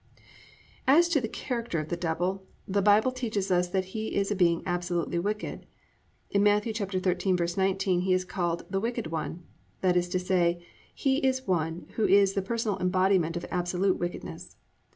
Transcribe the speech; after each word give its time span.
As 0.87 1.07
to 1.09 1.21
the 1.21 1.27
character 1.27 1.77
of 1.79 1.89
the 1.89 1.95
Devil, 1.95 2.47
the 2.67 2.81
Bible 2.81 3.11
teaches 3.11 3.51
us 3.51 3.67
that 3.69 3.85
he 3.93 4.15
is 4.15 4.31
a 4.31 4.35
being 4.35 4.63
absolutely 4.65 5.19
wicked. 5.19 5.67
In 6.31 6.41
Matt. 6.41 6.63
13:19 6.63 8.01
he 8.01 8.11
is 8.11 8.25
called, 8.25 8.65
"The 8.67 8.79
Wicked 8.79 9.11
One." 9.11 9.43
That 9.81 9.95
is 9.95 10.09
to 10.09 10.17
say, 10.19 10.65
he 10.95 11.17
is 11.17 11.45
one 11.45 11.85
who 11.97 12.07
is 12.07 12.33
the 12.33 12.41
personal 12.41 12.79
embodiment 12.79 13.37
of 13.37 13.45
absolute 13.51 13.99
wickedness. 13.99 14.57